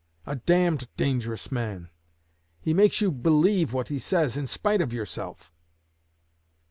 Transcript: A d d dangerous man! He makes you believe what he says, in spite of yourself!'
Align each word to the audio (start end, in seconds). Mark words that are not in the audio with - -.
A 0.25 0.35
d 0.35 0.47
d 0.71 0.87
dangerous 0.97 1.51
man! 1.51 1.87
He 2.59 2.73
makes 2.73 3.01
you 3.01 3.11
believe 3.11 3.71
what 3.71 3.89
he 3.89 3.99
says, 3.99 4.35
in 4.35 4.47
spite 4.47 4.81
of 4.81 4.91
yourself!' 4.91 5.53